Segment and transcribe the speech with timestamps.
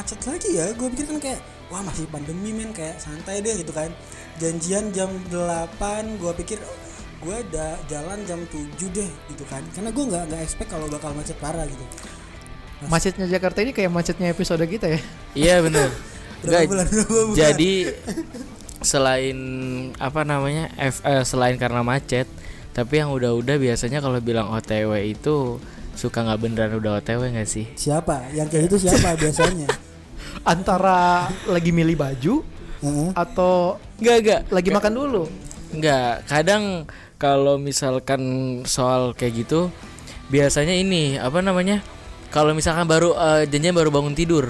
[0.00, 0.72] macet lagi ya.
[0.72, 2.72] Gue pikir kan kayak wah masih pandemi men.
[2.72, 3.92] Kayak santai deh gitu kan.
[4.40, 6.56] Janjian jam 8 gue pikir
[7.20, 9.60] gue ada jalan jam 7 deh gitu kan.
[9.76, 11.84] Karena gue nggak nggak expect kalau bakal macet parah gitu.
[12.88, 15.00] Macetnya Jakarta ini kayak macetnya episode kita ya.
[15.36, 15.54] Iya
[16.72, 16.88] bulan
[17.36, 17.72] Jadi
[18.80, 19.38] selain
[20.00, 22.24] apa namanya F, eh, selain karena macet,
[22.72, 25.60] tapi yang udah-udah biasanya kalau bilang OTW itu
[25.92, 27.68] suka nggak beneran udah OTW nggak sih?
[27.76, 28.32] siapa?
[28.32, 29.68] Yang kayak itu siapa biasanya
[30.42, 32.34] Antara lagi milih baju
[32.80, 33.10] Heeh.
[33.12, 35.22] atau Nggak nggak lagi makan dulu.
[35.70, 36.26] nggak.
[36.26, 38.22] Kadang kalau misalkan
[38.64, 39.68] soal kayak gitu,
[40.26, 41.84] biasanya ini apa namanya?
[42.28, 44.48] Kalau misalkan baru eh, janjian baru bangun tidur,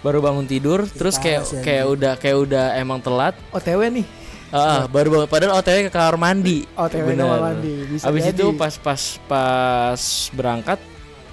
[0.00, 4.06] baru bangun tidur, terus kayak sih, kayak udah kayak udah emang telat, OTW nih.
[4.48, 6.64] Ah, baru bangun padahal OTW ke kamar mandi.
[6.72, 7.22] OTW Bener.
[7.22, 8.34] kamar mandi, bisa Abis jadi.
[8.34, 10.00] itu pas pas pas
[10.32, 10.78] berangkat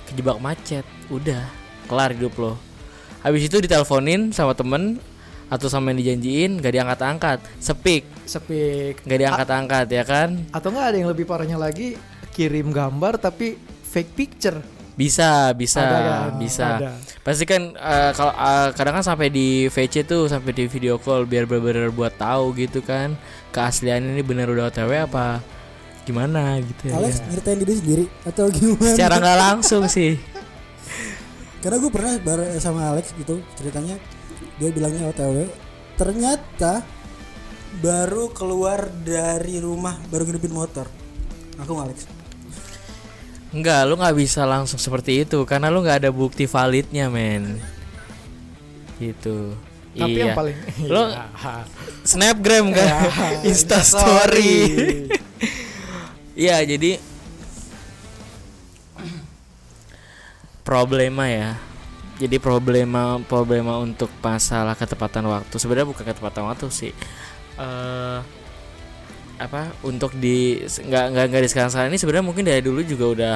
[0.05, 0.83] kejebak macet.
[1.07, 1.47] Udah,
[1.87, 2.53] kelar hidup lo.
[3.21, 5.01] Habis itu diteleponin sama temen
[5.47, 7.39] atau sama yang dijanjiin gak diangkat-angkat.
[7.59, 8.99] Sepik, Sepik.
[9.07, 10.29] gak diangkat-angkat ya kan?
[10.51, 11.95] Atau enggak ada yang lebih parahnya lagi
[12.35, 13.55] kirim gambar tapi
[13.87, 14.59] fake picture.
[14.97, 16.29] Bisa, bisa, Ada kan?
[16.41, 16.67] bisa.
[16.81, 16.91] Ada.
[17.21, 21.29] Pasti kan eh, kalau eh, kadang kan sampai di VC tuh sampai di video call
[21.29, 23.13] biar bener-bener buat tahu gitu kan
[23.53, 25.37] keaslian ini bener udah OTW apa
[26.01, 26.97] gimana gitu ya.
[26.97, 30.17] Alex nyeritain diri sendiri atau gimana Secara nggak langsung sih.
[31.67, 33.99] Karena gue pernah bareng sama Alex gitu ceritanya
[34.55, 35.51] dia bilangnya OTW
[35.99, 36.79] ternyata
[37.83, 40.87] baru keluar dari rumah baru ngidupin motor
[41.59, 41.99] aku nggak, Alex
[43.51, 47.63] Enggak, lu nggak bisa langsung seperti itu karena lu nggak ada bukti validnya, men.
[48.99, 49.55] Gitu.
[49.95, 50.23] Tapi iya.
[50.29, 51.63] yang paling Lo Iya.
[52.03, 53.07] snapgram kan,
[53.47, 54.55] Insta story.
[56.37, 57.01] Iya, jadi
[60.67, 61.57] problema ya.
[62.17, 65.55] Jadi problema problema untuk masalah ketepatan waktu.
[65.61, 66.93] Sebenarnya bukan ketepatan waktu sih.
[67.57, 68.21] eh
[69.37, 73.05] apa untuk di nggak nggak nggak di sekarang sekarang ini sebenarnya mungkin dari dulu juga
[73.13, 73.35] udah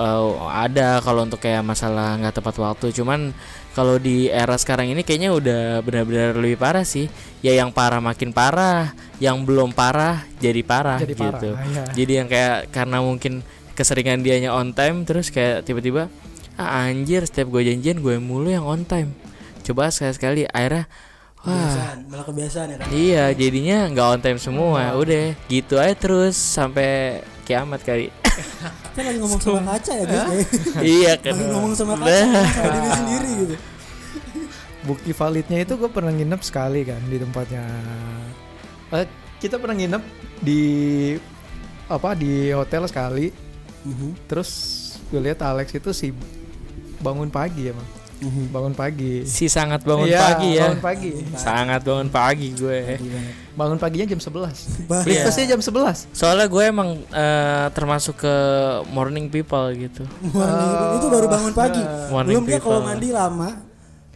[0.00, 3.36] eh, ada kalau untuk kayak masalah nggak tepat waktu cuman
[3.76, 7.08] kalau di era sekarang ini kayaknya udah benar-benar lebih parah sih
[7.44, 11.84] ya yang parah makin parah yang belum parah jadi parah Jadi parah, gitu iya.
[11.92, 13.44] jadi yang kayak karena mungkin
[13.76, 16.08] keseringan dianya on time terus kayak tiba-tiba
[16.54, 19.12] ah anjir setiap gue janjian gue mulu yang on time
[19.62, 20.84] coba sekali-sekali akhirnya
[21.38, 24.94] wah kebiasaan malah kebiasaan ya kan Iya, jadinya nggak on time semua.
[24.94, 28.14] Udah, gitu aja terus sampai kiamat kali.
[28.88, 30.82] kita lagi ngomong sama kaca ya guys kayak.
[30.94, 31.34] iya kan.
[31.34, 32.46] lagi ngomong sama kaca Nah.
[32.48, 33.54] sama diri sendiri gitu
[34.82, 37.62] Bukti validnya itu gue pernah nginep sekali kan di tempatnya.
[38.92, 39.06] Eh,
[39.38, 40.02] kita pernah nginep
[40.38, 40.62] di
[41.86, 43.30] apa di hotel sekali.
[43.82, 44.50] Mhm, Terus
[45.06, 46.10] gue lihat Alex itu si
[47.02, 47.88] bangun pagi ya, Bang.
[48.22, 48.44] mhm.
[48.48, 49.26] Bangun pagi.
[49.26, 50.62] Si sangat bangun Iya, pagi ya.
[50.64, 51.10] Bangun pagi.
[51.34, 52.80] Sangat bangun pagi gue.
[53.52, 54.86] Bangun paginya jam 11.
[54.86, 55.26] Bah- Iya.
[55.26, 56.06] Breakfastnya jam 11.
[56.08, 58.34] Soalnya gue emang eh, termasuk ke
[58.88, 60.06] morning people gitu.
[60.24, 63.50] Morning itu, itu baru bangun pagi Morning belum dia kalau mandi lama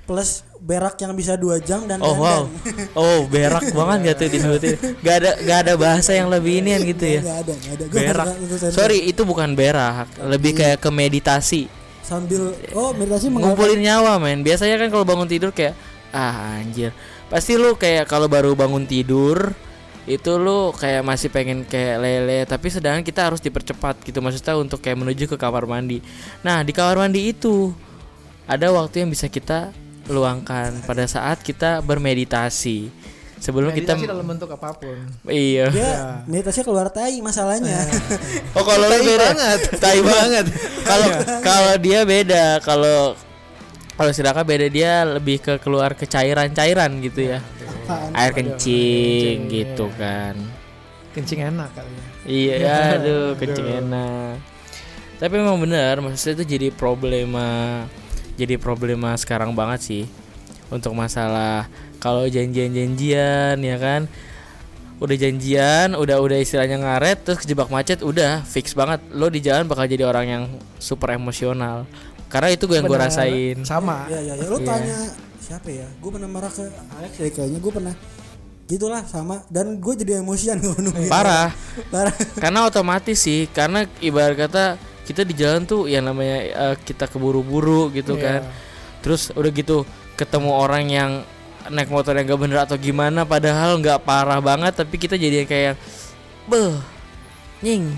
[0.07, 2.47] plus berak yang bisa dua jam dan Oh wow.
[2.95, 4.75] Oh, berak banget gak tuh disebutin.
[5.03, 7.21] Gak ada gak ada bahasa yang lebih inian gitu ya.
[7.21, 8.27] Nggak ada nggak ada Berak.
[8.71, 11.67] Sorry, itu bukan berak, lebih kayak ke meditasi.
[12.07, 14.47] Sambil oh meditasi ngumpulin nyawa men.
[14.47, 15.75] Biasanya kan kalau bangun tidur kayak
[16.15, 16.95] ah anjir.
[17.27, 19.51] Pasti lu kayak kalau baru bangun tidur
[20.07, 24.23] itu lu kayak masih pengen kayak lele tapi sedangkan kita harus dipercepat gitu.
[24.23, 25.99] Maksudnya untuk kayak menuju ke kamar mandi.
[26.47, 27.75] Nah di kamar mandi itu
[28.47, 29.75] ada waktu yang bisa kita
[30.07, 32.95] luangkan pada saat kita bermeditasi
[33.37, 34.97] sebelum kita Meditasi dalam bentuk apa pun.
[35.29, 35.69] iya.
[35.69, 35.93] Dia
[36.25, 37.85] meditasi keluar tai masalahnya.
[38.53, 39.23] Oh kalau lu Tai beda.
[39.31, 39.61] banget.
[39.83, 40.47] tai banget.
[40.83, 41.09] kalau
[41.41, 42.45] kalau dia beda.
[42.61, 42.99] Kalau
[43.97, 47.41] kalau sedangkan beda dia lebih ke keluar ke cairan-cairan gitu ya.
[47.87, 48.11] Apaan?
[48.19, 50.35] air kencing gitu kan.
[51.15, 52.07] Kencing enak kali ya.
[52.27, 53.39] iya aduh.
[53.39, 54.37] kencing enak.
[55.17, 57.85] Tapi memang benar maksudnya itu jadi problema
[58.37, 60.05] jadi problema sekarang banget sih
[60.69, 64.11] untuk masalah kalau janjian-janjian ya kan?
[64.97, 69.01] Udah janjian udah udah istilahnya ngaret terus kejebak macet udah fix banget.
[69.13, 70.45] Lo di jalan bakal jadi orang yang
[70.81, 71.85] super emosional.
[72.27, 73.57] Karena itu gue yang gue rasain.
[73.63, 74.09] Sama.
[74.09, 74.67] ya ya ya lu Iya.
[74.67, 74.99] tanya
[75.37, 75.87] siapa ya?
[76.01, 76.65] Gue pernah marah ke
[76.97, 77.59] Alex ya kayaknya.
[77.61, 77.95] Gue pernah.
[78.67, 79.45] Gitulah sama.
[79.47, 81.13] Dan gue jadi emosian gue nungguin.
[81.13, 81.53] Parah.
[81.93, 82.17] Parah.
[82.41, 84.65] Karena otomatis sih karena ibarat kata
[85.05, 86.39] kita di jalan tuh yang namanya
[86.73, 88.25] eh, kita keburu-buru gitu Iya.
[88.25, 88.41] kan.
[89.05, 89.85] Terus udah gitu
[90.17, 91.11] ketemu orang yang
[91.69, 95.51] naik motor yang gak bener atau gimana padahal nggak parah banget tapi kita jadi yang
[95.51, 95.75] kayak
[96.47, 96.79] beh
[97.61, 97.91] nying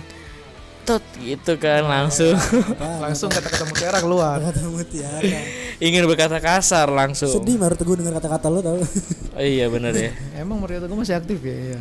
[0.88, 2.32] tut gitu kan langsung.
[2.32, 4.40] Apa, langsung kata-kata mutiara keluar.
[4.48, 5.20] Kata mutiara.
[5.84, 7.28] Ingin berkata kasar langsung.
[7.28, 8.80] Sedih baru teguh dengar kata-kata lo tau.
[9.36, 10.16] Oh, iya bener ya.
[10.40, 11.78] Emang Mario Teguh masih aktif ya iya.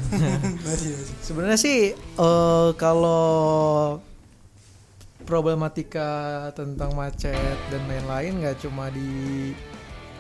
[1.26, 3.98] sebenarnya sih eh, kalau
[5.24, 9.56] problematika tentang macet dan lain-lain nggak cuma di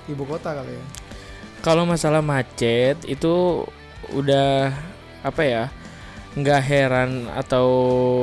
[0.07, 0.83] ibu kota kali ya?
[1.59, 3.65] Kalau masalah macet itu
[4.13, 4.71] udah
[5.21, 5.63] apa ya
[6.37, 7.67] nggak heran atau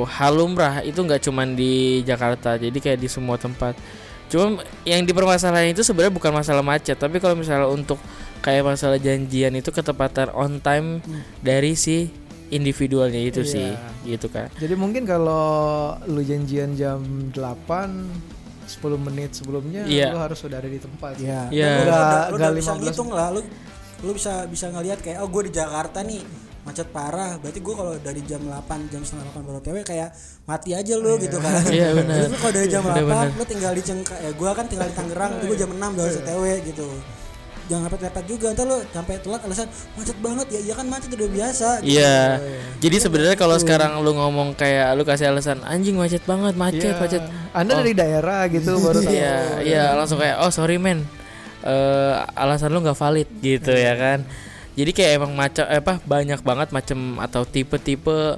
[0.06, 3.74] halumrah itu nggak cuman di Jakarta jadi kayak di semua tempat.
[4.30, 7.98] Cuma yang dipermasalahin itu sebenarnya bukan masalah macet tapi kalau misalnya untuk
[8.40, 11.02] kayak masalah janjian itu ketepatan on time
[11.42, 12.08] dari si
[12.48, 13.50] individualnya itu Iya.
[13.50, 13.68] sih
[14.06, 14.46] gitu kan.
[14.56, 15.44] Jadi mungkin kalau
[16.06, 17.02] lu janjian jam
[17.34, 18.33] 8
[18.66, 20.10] 10 menit sebelumnya Iya.
[20.10, 21.68] lu harus sudah ada di tempat ya Iya.
[21.70, 23.40] lu, udah- Nggak- lu nggak udah bisa 15 ngitung lah lu
[24.00, 26.20] lu bisa bisa ngelihat kayak oh gue di Jakarta nih
[26.60, 30.08] macet parah berarti gue kalau dari jam 8 jam setengah 8 baru TW kayak
[30.42, 32.24] mati aja lu gitu kan Iya, benar.
[32.34, 33.26] Kalau dari jam Benar, 8 benar.
[33.30, 36.02] lu tinggal di Cengka ya gue kan tinggal di Tangerang itu gue jam 6 udah
[36.02, 36.88] harus TW gitu
[37.64, 39.66] jangan lepet-lepet juga ntar lu sampai telat alasan
[39.96, 41.96] macet banget ya iya kan macet udah biasa gitu.
[41.96, 42.18] Iya.
[42.84, 47.00] Jadi sebenarnya kalau sekarang lu ngomong kayak lu kasih alasan anjing macet banget, macet, Iya.
[47.00, 47.22] macet.
[47.56, 47.78] anda Oh.
[47.80, 51.08] dari daerah gitu baru tahu Iya, iya langsung kayak oh sorry men.
[51.64, 54.28] Eh alasan lu nggak valid gitu ya kan.
[54.76, 58.36] Jadi kayak emang macam eh, apa banyak banget macam atau tipe-tipe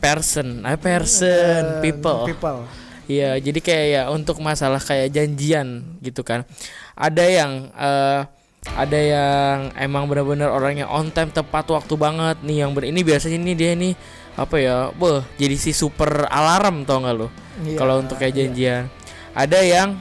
[0.00, 2.24] person, eh person, people.
[2.24, 2.64] people
[3.06, 6.42] Iya, jadi kayak ya untuk masalah kayak janjian gitu kan.
[6.98, 8.20] Ada yang eh
[8.74, 13.38] ada yang emang benar-benar orangnya on time tepat waktu banget nih yang ber ini biasanya
[13.38, 13.94] nih dia nih
[14.34, 17.30] apa ya, beh jadi si super alarm tau nggak lo?
[17.62, 18.90] Iya, Kalau untuk kayak janjian.
[19.32, 19.96] Ada yang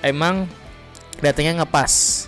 [0.00, 0.48] emang
[1.20, 2.26] datangnya ngepas.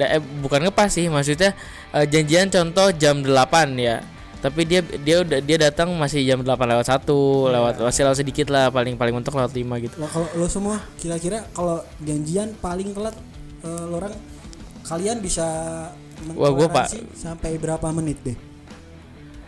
[0.00, 1.52] Da, eh, bukan ngepas sih, maksudnya
[1.92, 4.00] eh, janjian contoh jam 8 ya.
[4.40, 8.48] Tapi dia dia udah dia datang masih jam 8 lewat satu lewat masih lewat sedikit
[8.48, 9.94] lah paling paling mentok lewat 5 gitu.
[9.96, 13.12] Lah kalau lo semua kira-kira kalau janjian paling telat
[13.60, 14.16] eh, lo orang
[14.82, 15.44] kalian bisa
[16.30, 16.92] Wah, gua, Pak.
[17.14, 18.36] sampai berapa menit deh?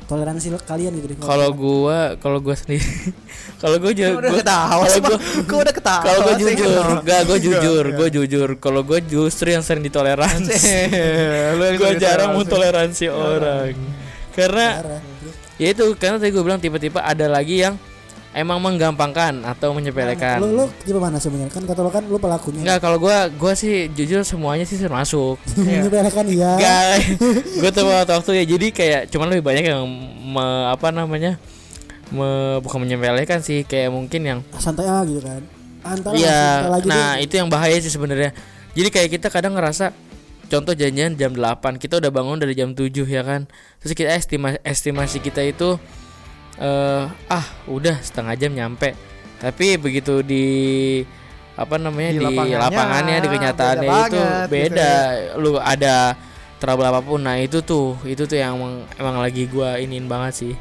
[0.03, 1.17] Toleransi lo- kalian gitu deh.
[1.19, 2.85] Kalau gua kalau gua sendiri
[3.63, 7.21] kalau gua jujur udah gua- ketawa kalau gua Kok udah ketawa kalau gua jujur, enggak
[7.23, 7.97] gua jujur, Iya.
[7.97, 8.49] gua jujur.
[8.59, 10.53] Kalau gua justru yang sering ditoleransi.
[11.57, 13.05] Lu yang gua jarang mau toleransi.
[13.05, 13.73] toleransi orang.
[14.33, 14.67] Karena
[15.61, 17.77] ya itu karena tadi gue bilang tipe-tipe ada lagi yang
[18.33, 20.41] emang menggampangkan atau menyepelekan.
[20.41, 21.53] Lo lo tipe mana sebenarnya?
[21.53, 22.65] Kan kata lo kan lo pelakunya.
[22.65, 25.37] Enggak, kalau gua gua sih jujur semuanya sih termasuk.
[25.61, 26.57] Menyepelekan iya.
[26.57, 26.85] Enggak.
[27.61, 29.85] gue tuh waktu waktu ya jadi kayak cuman lebih banyak yang
[30.33, 31.37] me- apa namanya?
[32.13, 35.41] Me, bukan menyepelekan sih kayak mungkin yang Santai ah gitu kan.
[35.83, 37.25] Antara santai lagi nah deh.
[37.25, 38.33] itu yang bahaya sih sebenarnya.
[38.73, 39.93] Jadi kayak kita kadang ngerasa
[40.53, 43.49] contoh janjian jam 8, kita udah bangun dari jam 7 ya kan.
[43.81, 45.81] Terus kita estimasi estimasi kita itu
[46.61, 48.93] eh ah, udah setengah jam nyampe.
[49.41, 50.45] Tapi begitu di
[51.57, 54.91] apa namanya Di di, lapangannya, lapangannya di kenyataannya beda itu banget gitu beda.
[55.41, 55.97] Lu ada
[56.61, 57.21] trouble apa pun.
[57.25, 60.55] Nah, itu tuh, itu tuh yang emang, emang lagi gua iniin banget sih.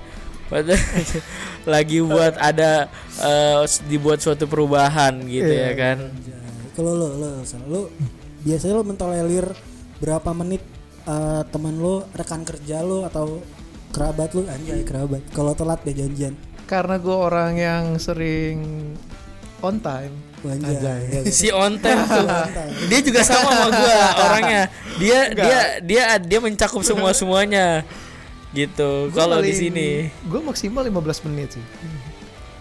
[1.63, 2.91] Lagi buat ada
[3.23, 5.71] eh, dibuat suatu perubahan gitu Iya.
[5.71, 5.97] ya kan.
[6.75, 7.27] Kalau lo lo
[7.71, 7.81] lo
[8.43, 9.47] biasanya lo mentolerir
[10.01, 10.65] berapa menit
[11.05, 13.39] eh, teman lo, rekan kerja lo atau
[13.93, 14.43] kerabat lo?
[14.49, 15.21] Anjay kerabat.
[15.31, 16.33] Kalau telat deh janjian.
[16.71, 18.63] karena gue orang yang sering
[19.59, 20.15] on time.
[20.41, 21.27] Anjay.
[21.29, 22.23] si on time tuh.
[22.89, 24.63] Dia juga sama sama gua orangnya.
[24.95, 27.83] Dia dia dia dia mencakup semua semuanya.
[28.55, 30.07] Gitu kalau di sini.
[30.27, 31.65] gue maksimal 15 menit sih.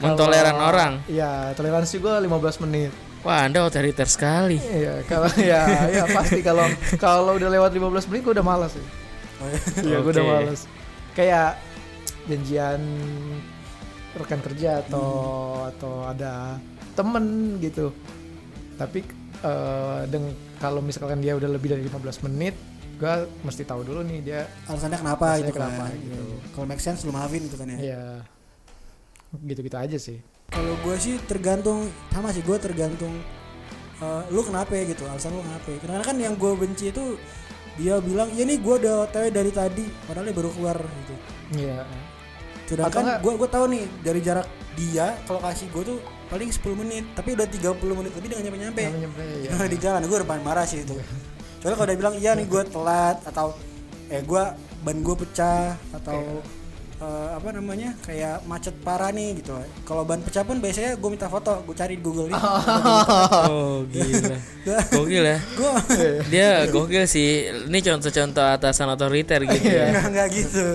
[0.03, 0.93] Mentoleran orang.
[1.07, 2.91] Ya toleransi gue 15 menit
[3.21, 6.65] wah anda otoriter sekali Iya, kalau ya ya pasti kalau
[6.97, 8.87] kalau udah lewat 15 menit gue udah malas sih.
[9.81, 10.65] Iya, gue udah malas.
[11.13, 11.57] Kayak
[12.25, 12.81] janjian
[14.13, 15.07] rekan kerja atau
[15.61, 15.71] Hmm.
[15.71, 16.59] atau ada
[16.93, 17.25] temen
[17.59, 17.95] gitu.
[18.77, 19.01] Tapi
[19.41, 22.53] eh deng kalau misalkan dia udah lebih dari 15 menit,
[22.97, 25.97] gue mesti tahu dulu nih dia Alasannya kenapa Alasannya gitu kenapa kan.
[25.97, 26.25] gitu.
[26.53, 27.79] Kalau make sense lo maafin gitu kan ya.
[27.81, 28.03] ya
[29.41, 30.19] gitu-gitu aja sih.
[30.51, 33.15] Kalau gue sih tergantung sama sih gue tergantung
[34.03, 35.79] eh, lu kenapa ya gitu alasan lu kenapa ya.
[35.79, 37.17] Karena kan yang gue benci itu
[37.79, 41.15] dia bilang ya nih gue udah OTW dari tadi padahal dia baru keluar gitu.
[41.57, 41.87] Iya.
[41.87, 44.47] Atau Sedangkan gue gue tahu nih dari jarak
[44.79, 45.99] dia kalau kasih gue tuh
[46.31, 49.67] paling 10 menit tapi udah 30 menit lebih dengan nyampe nyampe Nyampe, ya.
[49.67, 50.95] di jalan gue udah marah sih itu
[51.59, 53.53] soalnya kalau dia bilang iya nih gue telat atau
[54.09, 54.43] eh gue
[54.81, 56.41] ban gue pecah atau
[57.01, 59.57] eh, apa namanya kayak macet parah nih gitu
[59.89, 62.37] kalau ban pecah pun biasanya gue minta foto gue cari di Google nih
[63.51, 64.37] oh gila
[64.93, 65.71] gokil ya gue
[66.29, 70.67] dia gokil sih ini contoh-contoh atasan otoriter gitu ya nggak nggak gitu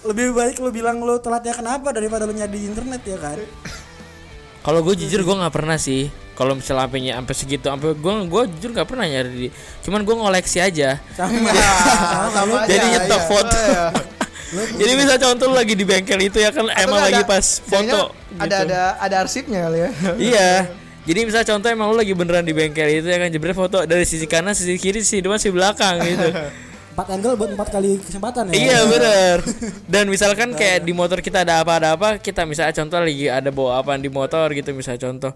[0.00, 3.38] lebih baik lu bilang lu telatnya kenapa daripada lu nyari di internet ya kan
[4.60, 6.12] Kalau gue jujur gue nggak pernah sih.
[6.36, 9.48] Kalau misalnya sampai sampai segitu, sampai gue gue jujur nggak pernah nyari di.
[9.80, 11.00] Cuman gue ngoleksi aja.
[11.16, 11.48] sama
[12.36, 13.28] sama aja, Jadi nyetok iya.
[13.28, 13.56] foto.
[13.56, 13.84] Oh, iya.
[14.80, 17.46] Jadi bisa contoh lu lagi di bengkel itu ya kan Atau emang lagi ada- pas
[17.60, 18.00] foto.
[18.34, 18.64] ada gitu.
[18.66, 19.90] ada ada arsipnya kali ya
[20.32, 20.50] Iya.
[21.00, 24.04] Jadi misalnya contoh emang lu lagi beneran di bengkel itu ya kan jebret foto dari
[24.04, 26.28] sisi kanan, sisi kiri, sisi depan, sisi belakang gitu.
[26.90, 29.36] empat angle buat empat kali kesempatan ya iya bener.
[29.86, 33.48] Dan misalkan kayak di motor kita ada apa ada apa, kita misalnya contoh lagi ada
[33.48, 35.32] bawa apa di motor gitu misalnya contoh.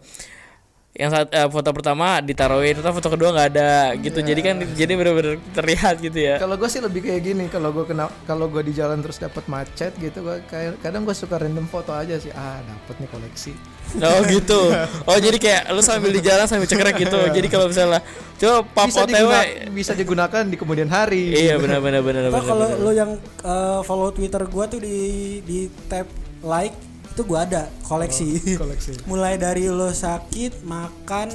[0.94, 4.22] Yang saat eh, foto pertama ditaruhin, atau foto kedua nggak ada gitu.
[4.22, 6.38] Jadi kan jadi bener-bener terlihat gitu ya.
[6.38, 9.42] kalau gue sih lebih kayak gini kalau gue kena kalau gue di jalan terus dapat
[9.44, 13.52] macet gitu gua kayak kadang gue suka random foto aja sih ah dapat nih koleksi
[13.96, 14.70] Oh gitu.
[15.10, 17.18] Oh jadi kayak lu sambil di jalan sambil cekrek gitu.
[17.28, 17.98] Jadi kalau misalnya
[18.36, 19.10] coba pap bisa, OTW.
[19.10, 22.46] diguna- bisa digunakan di kemudian hari Iya benar benar benar Atau benar.
[22.46, 23.10] kalau lu yang
[23.42, 24.94] uh, follow Twitter gua tuh di
[25.40, 26.06] di tab
[26.40, 28.58] like itu gua ada koleksi.
[28.58, 31.30] koleksi Mulai dari lo sakit, makan,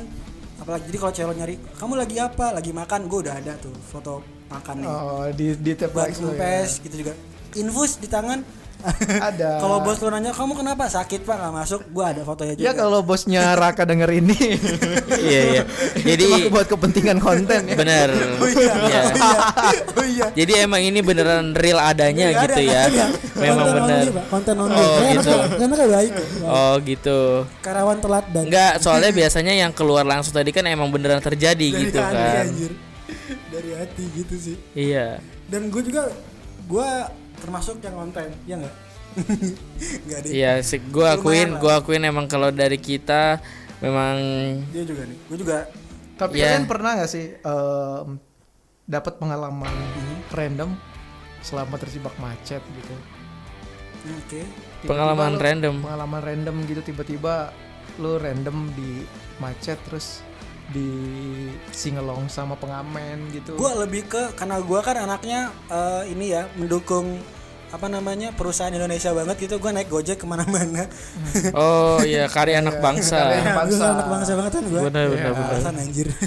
[0.59, 2.45] apalagi jadi kalau cewek nyari, kamu lagi apa?
[2.51, 4.19] Lagi makan, gua udah ada tuh foto
[4.51, 4.87] makannya.
[4.91, 6.67] oh di di tab Buat ya.
[6.67, 7.13] gitu juga.
[7.55, 8.43] Infus di tangan.
[9.29, 11.81] ada kalau bos lo nanya, kamu kenapa sakit pak nggak masuk?
[11.91, 12.63] Gua ada fotonya juga.
[12.63, 14.37] ya kalau bosnya Raka denger ini
[15.29, 15.63] Iya iya.
[15.99, 18.07] Jadi cuma buat kepentingan konten ya benar.
[18.39, 18.71] Oh iya.
[18.89, 19.01] Iya.
[19.93, 20.25] oh iya.
[20.31, 22.83] Jadi emang ini beneran real adanya Nggak gitu ada, ya.
[22.87, 23.05] iya.
[23.35, 23.99] Memang Konten benar.
[23.99, 24.25] only, Pak.
[24.31, 24.79] Konten only.
[24.79, 25.35] Oh, gitu.
[25.59, 26.11] karena baik.
[26.47, 27.19] Oh gitu.
[27.59, 31.83] Karawan telat dan Enggak, soalnya biasanya yang keluar langsung tadi kan emang beneran terjadi dari
[31.83, 32.43] gitu hati, kan.
[32.47, 32.71] anjir.
[33.51, 34.55] Dari hati gitu sih.
[34.71, 35.19] Iya.
[35.51, 36.07] Dan gue juga
[36.69, 36.89] gue
[37.39, 38.75] termasuk yang konten, ya enggak?
[40.05, 40.29] Enggak deh.
[40.31, 43.39] Iya, sih gua akuin, gua akuin emang kalau dari kita
[43.79, 44.15] memang
[44.69, 45.17] Dia juga nih.
[45.25, 45.57] Gue juga
[46.13, 46.51] tapi Ya.
[46.51, 48.19] kalian pernah gak sih em,
[48.83, 49.71] dapat pengalaman
[50.29, 50.75] random
[51.39, 52.95] selama terjebak macet gitu
[54.01, 54.39] oke.
[54.83, 55.75] Tiba-tiba Pengalaman lu- random.
[55.79, 57.55] pengalaman random gitu tiba-tiba
[57.95, 59.03] lu random di
[59.37, 60.19] macet terus
[60.69, 60.89] di
[61.73, 63.57] singelong sama pengamen gitu.
[63.57, 67.17] Gue lebih ke karena gue kan anaknya eh, ini ya mendukung
[67.69, 70.89] apa namanya perusahaan Indonesia banget gitu gue naik gojek ke mana-mana.
[71.53, 73.17] Oh iya, karya anak bangsa.
[73.29, 73.85] karya anak gue bangsa.
[73.93, 75.49] anak bangsa banget kan gue Benar benar benar.
[75.53, 76.07] alasan anjir.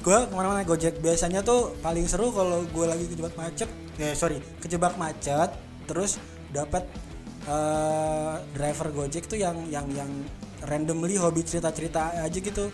[0.00, 0.96] Gue ke mana-mana gojek.
[1.04, 3.68] Biasanya tuh paling seru kalau gue lagi kejebak macet
[4.00, 5.52] ya sorry kejebak macet
[5.84, 6.16] terus
[6.48, 6.88] dapat
[7.44, 10.08] eh, driver gojek tuh yang yang yang
[10.64, 12.72] randomly hobi cerita-cerita aja gitu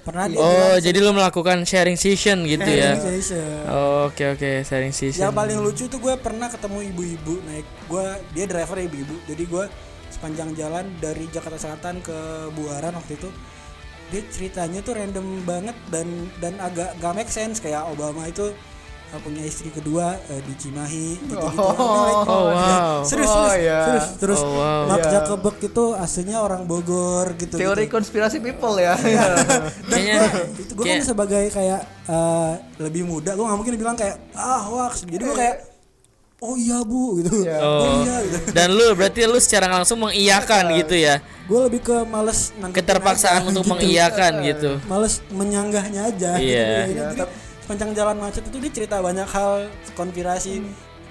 [0.00, 2.96] pernah dia Oh, jadi lu melakukan sharing session gitu ya.
[2.96, 5.22] "Sharing session." Oh, Oke oke, sharing session.
[5.22, 9.64] yang paling lucu tuh gue pernah ketemu ibu-ibu naik gue dia driver ibu-ibu jadi gue
[10.10, 12.16] sepanjang jalan dari Jakarta Selatan ke
[12.52, 13.30] Buaran waktu itu
[14.10, 16.06] dia ceritanya tuh random banget dan
[16.42, 18.50] dan agak gak make sense kayak Obama itu
[19.10, 23.02] uh, punya istri kedua uh, di Cimahi gitu gitu Oh, wow.
[23.02, 23.80] serius Oh, serius, iya.
[23.84, 24.82] serius terus Oh, wow.
[24.86, 25.10] Mark Iya.
[25.20, 27.92] Zuckerberg itu aslinya orang Bogor gitu teori gitu.
[27.92, 29.40] konspirasi people ya dan
[29.90, 34.16] Kayaknya gua, itu gue kan sebagai kayak uh, lebih muda gue nggak mungkin bilang kayak
[34.32, 35.56] ah hoax jadi gue kayak
[36.38, 37.58] oh iya bu gitu Iya.
[37.58, 38.00] oh, Oh.
[38.00, 41.20] iya gitu Dan lu berarti lu secara langsung mengiyakan gitu ya.
[41.44, 43.72] gue lebih ke males Keterpaksaan aja, untuk gitu.
[43.74, 44.70] mengiyakan gitu.
[44.86, 46.48] males menyanggahnya aja gitu.
[46.48, 46.68] Iya.
[46.80, 47.22] Jadi, jadi
[47.70, 49.62] sepanjang jalan macet itu dia cerita banyak hal
[49.94, 50.58] konspirasi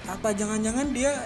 [0.04, 1.24] apa jangan-jangan dia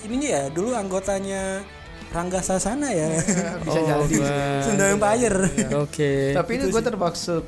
[0.00, 1.66] ininya ya dulu anggotanya
[2.08, 3.10] Rangga Sasana ya
[3.58, 4.62] bisa Oh, jadi wah.
[4.62, 6.30] Sunda Empire Oke.
[6.30, 7.42] tapi ini gue termaksud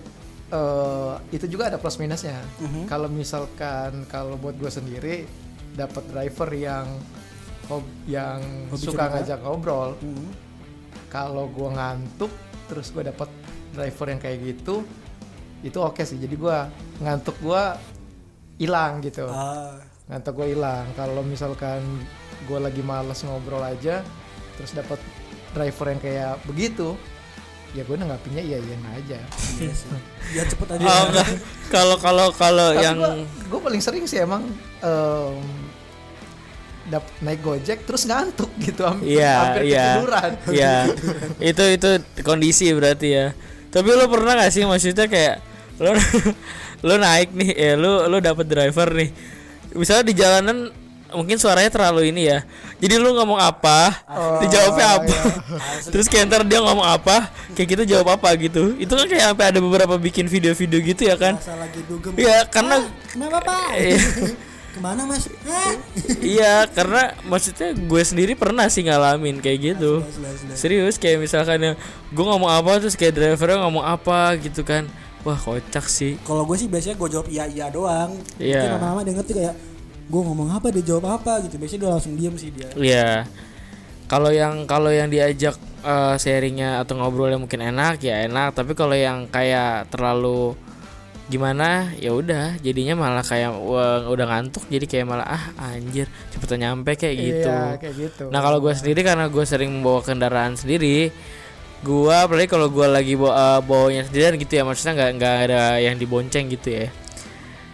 [0.50, 2.90] eh, itu juga ada plus minusnya Mhm.
[2.90, 5.22] kalau misalkan kalau buat gue sendiri
[5.70, 6.90] dapat driver yang
[7.70, 9.14] hob- yang Hobi suka cerita.
[9.14, 10.34] ngajak ngobrol Hmm.
[11.06, 12.32] kalau gue ngantuk
[12.66, 13.30] terus gue dapat
[13.70, 14.82] driver yang kayak gitu
[15.60, 16.56] itu oke sih jadi gue
[17.00, 17.62] ngantuk gue
[18.56, 19.76] hilang gitu Ah,
[20.08, 21.80] ngantuk gue hilang kalau misalkan
[22.44, 24.00] gue lagi males ngobrol aja
[24.56, 25.00] terus dapat
[25.52, 26.96] driver yang kayak begitu
[27.70, 29.18] ya gue nanggapinnya iya iya aja
[29.56, 29.88] iya sih.
[30.34, 31.28] biar cepet aja Oh enggak.
[31.70, 32.96] Kalau kalau kalau Tapi yang
[33.46, 34.42] gue paling sering sih emang
[34.82, 35.38] em,
[36.90, 39.84] dap naik gojek terus ngantuk gitu Iya, hampir iya.
[39.86, 40.74] ketiduran Iya.
[41.54, 41.88] itu itu
[42.20, 43.26] kondisi berarti ya.
[43.70, 45.38] Tapi lu pernah gak sih maksudnya kayak
[45.80, 45.90] lu
[46.86, 49.10] lu naik nih, ya lu lu dapet driver nih.
[49.72, 50.56] Misalnya di jalanan
[51.10, 52.46] mungkin suaranya terlalu ini ya.
[52.78, 53.90] Jadi lu ngomong apa,
[54.38, 55.16] dijawabnya apa.
[55.92, 58.78] Terus kayak ntar dia ngomong apa, kayak kita jawab apa gitu.
[58.78, 61.34] Itu kan kayak sampai ada beberapa bikin video-video gitu ya kan.
[61.36, 63.98] Masa lagi dugem Iya, karena "Ah, kenapa pak Iya.
[64.70, 65.74] ke mana mas Hah?
[66.22, 70.06] iya, karena maksudnya gue sendiri pernah sih ngalamin kayak gitu.
[70.06, 70.56] Jelas, jelas.
[70.56, 71.74] Serius kayak misalkan yang
[72.08, 74.86] gue ngomong apa terus kayak drivernya ngomong apa gitu kan.
[75.20, 76.16] Wah kocak sih.
[76.22, 78.56] kalau gue sih biasanya gue jawab iya iya doang Iya.
[78.56, 79.54] Mungkin lama-lama dia ngerti kayak
[80.10, 83.10] gue ngomong apa dia jawab apa gitu biasanya dia langsung diem sih dia Iya.
[84.06, 88.92] Kalau yang kalau yang diajak eh, sharingnya atau ngobrolnya mungkin enak ya enak, tapi kalau
[88.92, 90.56] yang kayak terlalu
[91.30, 96.58] gimana ya udah jadinya malah kayak wah, udah ngantuk jadi kayak malah ah anjir cepetan
[96.58, 97.46] nyampe kayak gitu.
[97.46, 98.24] Iya, kayak gitu.
[98.34, 101.14] Nah kalau gue sendiri karena gue sering membawa kendaraan sendiri,
[101.80, 105.96] gue apalagi kalau gue lagi bawa bawanya sendirian gitu ya maksudnya nggak nggak ada yang
[105.96, 106.86] dibonceng gitu ya.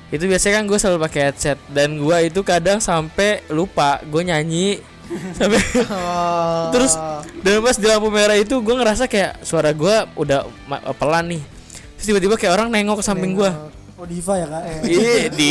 [0.07, 4.79] Itu biasanya kan gue selalu pakai headset dan gue itu kadang sampai lupa gue nyanyi
[5.39, 6.71] sampai Oh.
[6.71, 6.95] terus
[7.41, 10.47] dan pas di lampu merah itu gue ngerasa kayak suara gue udah
[10.95, 11.43] pelan nih.
[11.97, 13.51] Terus tiba-tiba kayak orang nengok ke samping gue.
[13.97, 15.51] oh diva ya kak Iya, di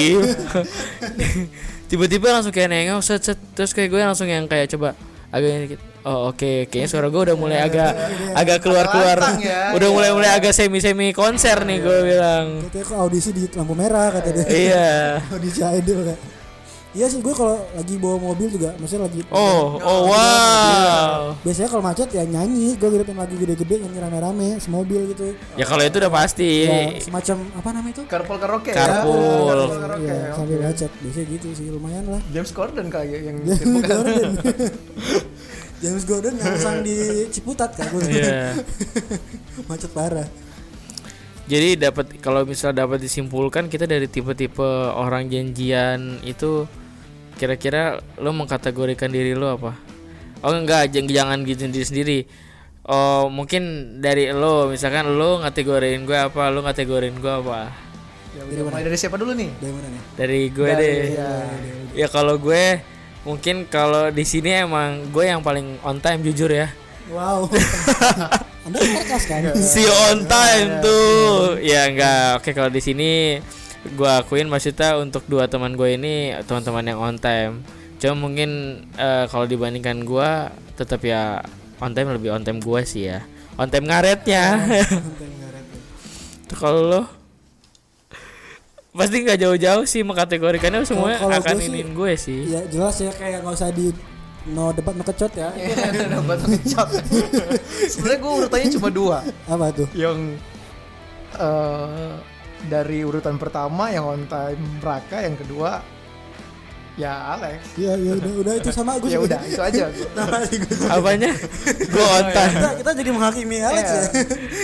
[1.90, 4.94] tiba-tiba langsung kayak nengok set set terus kayak gue langsung yang kayak coba
[5.36, 5.65] agak ini.
[6.06, 7.92] Oh oke, kayaknya suara gue udah mulai agak
[8.38, 9.96] agak keluar keluar, ya, udah iya.
[9.98, 12.62] mulai mulai agak semi semi konser nih gue bilang.
[12.70, 14.89] katanya kok audisi di lampu merah kata dia Iya.
[15.34, 16.35] audisi idol kak
[16.96, 21.36] iya sih gue kalau lagi bawa mobil juga maksudnya lagi Oh oh wow.
[21.38, 25.84] biasanya kalau macet ya nyanyi gue hidupin lagu gede-gede nyanyi rame-rame semobil gitu Ya kalau
[25.84, 26.66] itu udah pasti.
[26.66, 29.20] ya semacam apa namanya itu Carpool karaoke Carpool.
[29.20, 29.68] ya.
[29.75, 30.02] Karaoke.
[30.02, 34.32] Iya, sambil macet biasanya gitu sih lumayan lah James Corden kayak yang James Gordon
[35.84, 36.96] James Gordon yang sang di
[37.30, 38.56] Ciputat kan gue Iya.
[39.70, 40.28] macet parah
[41.46, 46.66] Jadi dapat kalau misal dapat disimpulkan kita dari tipe-tipe orang janjian itu
[47.36, 47.82] kira-kira
[48.18, 49.75] lo mengkategorikan diri lo apa?
[50.39, 52.20] Oh enggak, jang- jangan gitu sendiri sendiri.
[52.84, 53.62] Oh mungkin
[53.98, 57.74] dari lo misalkan lo ngategoriin gue apa, lo ngategoriin gue apa?
[58.32, 59.48] Ya udah mulai dari siapa dulu nih?
[59.56, 61.04] dari mana nih Dari gue Dari- deh.
[61.13, 61.32] ya.
[61.96, 62.84] Ya kalau gue
[63.24, 66.69] mungkin kalau di sini emang gue yang paling on time jujur ya.
[67.08, 67.45] wow
[68.65, 71.58] anda sarkas kan Si on time tuh.
[71.60, 72.38] Ya enggak.
[72.38, 73.39] Oke kalau di sini
[73.93, 77.62] gua akuin maksudnya untuk dua teman gue ini teman-teman yang on time.
[77.95, 78.50] Cuma mungkin
[78.93, 81.39] eh, kalau dibandingkan gua tetap ya
[81.78, 83.21] on time lebih on time gua sih ya.
[83.56, 84.43] On time ngaretnya.
[86.48, 87.02] Tuh kalau lo
[88.91, 92.39] pasti nggak jauh-jauh sih mengkategorikannya semua kalau akan gue sih- iniin gue sih.
[92.48, 93.91] ya jelas ya kayak nggak usah di
[94.48, 95.52] no debat no kecot ya
[96.15, 96.89] Dapat ngecot.
[97.86, 99.17] Sebenarnya gue urutannya cuma dua.
[99.45, 100.39] apa tuh Yang
[101.36, 102.13] eh
[102.65, 105.94] dari urutan pertama yang on time Raka, yang kedua
[106.95, 107.75] ya Alex.
[107.75, 109.91] ya ya udah udah itu sama gue Ya udah itu aja.
[110.47, 110.75] Sih gue.
[110.88, 111.27] Apanya?
[111.93, 112.53] gue on time.
[112.55, 114.01] kita, kita jadi menghakimi Alex ya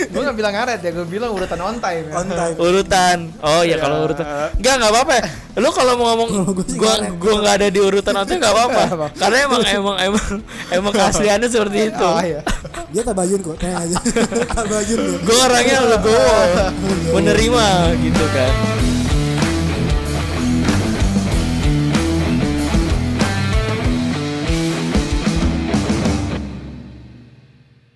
[0.08, 2.04] gue nggak bilang ngaret ya, gue bilang urutan on time.
[2.08, 2.14] Ya.
[2.16, 4.24] on time urutan oh ya kalau urutan
[4.56, 5.24] enggak nggak apa-apa ya.
[5.60, 7.12] lu kalau mau ngomong ngaret.
[7.20, 10.26] gua nggak ada di urutan nanti nggak apa-apa karena emang emang emang
[10.72, 12.40] emang keasliannya seperti itu Oh iya.
[12.88, 13.96] dia tabayun kok tenang aja
[14.56, 16.36] tabayun gua orangnya legowo
[17.12, 17.66] menerima
[18.00, 18.52] gitu kan